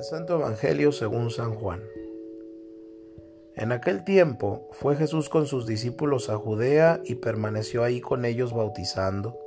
[0.00, 1.82] El Santo Evangelio según San Juan.
[3.54, 8.54] En aquel tiempo fue Jesús con sus discípulos a Judea y permaneció ahí con ellos
[8.54, 9.38] bautizando.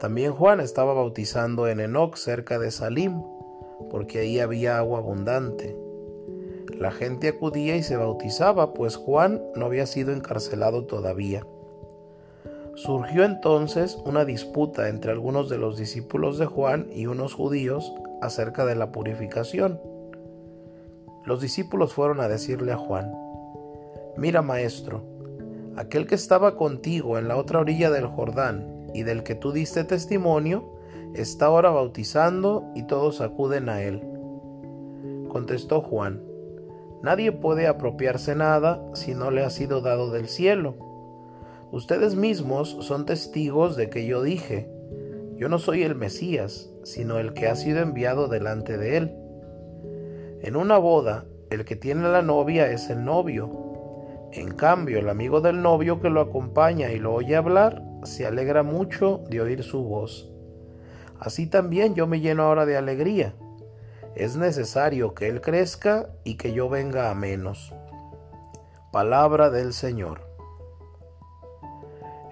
[0.00, 3.22] También Juan estaba bautizando en Enoc cerca de Salim,
[3.92, 5.76] porque ahí había agua abundante.
[6.76, 11.46] La gente acudía y se bautizaba, pues Juan no había sido encarcelado todavía.
[12.74, 17.92] Surgió entonces una disputa entre algunos de los discípulos de Juan y unos judíos
[18.24, 19.80] acerca de la purificación.
[21.24, 23.12] Los discípulos fueron a decirle a Juan,
[24.16, 25.02] Mira maestro,
[25.76, 29.84] aquel que estaba contigo en la otra orilla del Jordán y del que tú diste
[29.84, 30.72] testimonio,
[31.14, 34.02] está ahora bautizando y todos acuden a él.
[35.28, 36.22] Contestó Juan,
[37.02, 40.84] Nadie puede apropiarse nada si no le ha sido dado del cielo
[41.74, 44.70] Ustedes mismos son testigos de que yo dije,
[45.36, 49.16] yo no soy el Mesías, sino el que ha sido enviado delante de él.
[50.42, 54.28] En una boda, el que tiene la novia es el novio.
[54.32, 58.62] En cambio, el amigo del novio que lo acompaña y lo oye hablar, se alegra
[58.62, 60.30] mucho de oír su voz.
[61.18, 63.34] Así también yo me lleno ahora de alegría.
[64.14, 67.74] Es necesario que Él crezca y que yo venga a menos.
[68.92, 70.20] Palabra del Señor.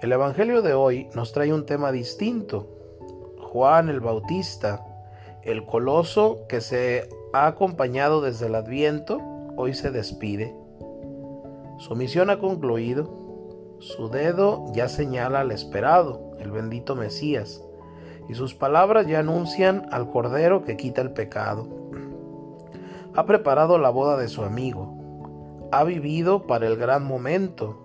[0.01, 2.82] El Evangelio de hoy nos trae un tema distinto.
[3.53, 4.83] Juan el Bautista,
[5.43, 9.21] el coloso que se ha acompañado desde el adviento,
[9.55, 10.55] hoy se despide.
[11.77, 13.77] Su misión ha concluido.
[13.77, 17.63] Su dedo ya señala al esperado, el bendito Mesías,
[18.27, 21.67] y sus palabras ya anuncian al Cordero que quita el pecado.
[23.13, 25.69] Ha preparado la boda de su amigo.
[25.71, 27.83] Ha vivido para el gran momento,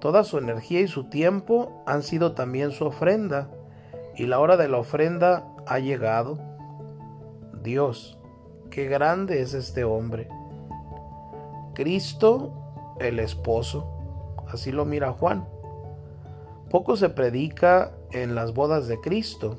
[0.00, 3.48] Toda su energía y su tiempo han sido también su ofrenda,
[4.16, 6.38] y la hora de la ofrenda ha llegado.
[7.62, 8.18] Dios,
[8.70, 10.28] qué grande es este hombre.
[11.74, 12.52] Cristo,
[13.00, 13.86] el esposo.
[14.48, 15.46] Así lo mira Juan.
[16.70, 19.58] Poco se predica en las bodas de Cristo,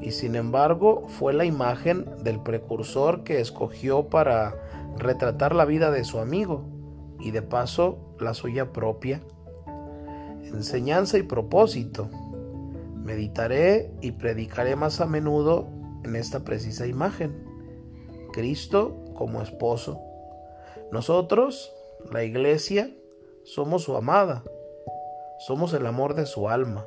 [0.00, 4.54] y sin embargo fue la imagen del precursor que escogió para
[4.96, 6.64] retratar la vida de su amigo
[7.18, 9.20] y de paso la suya propia
[10.52, 12.08] enseñanza y propósito.
[13.10, 15.66] Meditaré y predicaré más a menudo
[16.04, 17.44] en esta precisa imagen.
[18.32, 20.00] Cristo como esposo.
[20.92, 21.74] Nosotros,
[22.12, 22.88] la iglesia,
[23.42, 24.44] somos su amada.
[25.40, 26.86] Somos el amor de su alma.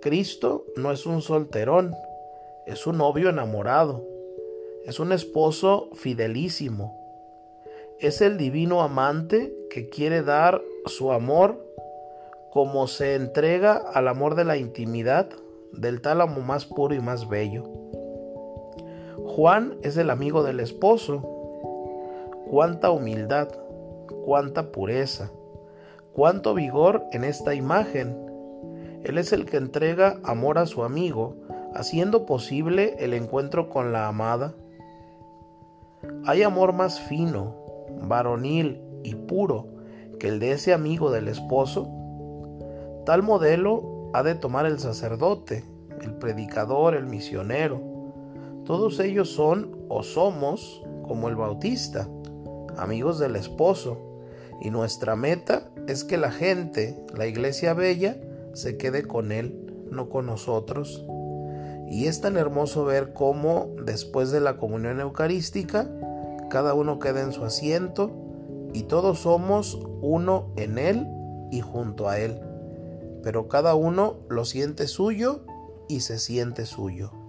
[0.00, 1.94] Cristo no es un solterón,
[2.66, 4.04] es un novio enamorado.
[4.84, 6.98] Es un esposo fidelísimo.
[8.00, 11.64] Es el divino amante que quiere dar su amor
[12.52, 15.26] como se entrega al amor de la intimidad,
[15.72, 17.64] del tálamo más puro y más bello.
[19.24, 21.22] Juan es el amigo del esposo.
[22.50, 23.48] Cuánta humildad,
[24.26, 25.30] cuánta pureza,
[26.12, 28.14] cuánto vigor en esta imagen.
[29.02, 31.36] Él es el que entrega amor a su amigo,
[31.74, 34.52] haciendo posible el encuentro con la amada.
[36.26, 37.56] Hay amor más fino,
[38.02, 39.68] varonil y puro
[40.20, 42.01] que el de ese amigo del esposo.
[43.04, 45.64] Tal modelo ha de tomar el sacerdote,
[46.00, 47.80] el predicador, el misionero.
[48.64, 52.08] Todos ellos son o somos, como el bautista,
[52.76, 53.98] amigos del esposo,
[54.60, 58.20] y nuestra meta es que la gente, la iglesia bella,
[58.52, 61.04] se quede con él, no con nosotros.
[61.88, 65.90] Y es tan hermoso ver cómo después de la comunión eucarística,
[66.50, 68.12] cada uno queda en su asiento
[68.72, 71.08] y todos somos uno en él
[71.50, 72.40] y junto a él
[73.22, 75.44] pero cada uno lo siente suyo
[75.88, 77.21] y se siente suyo.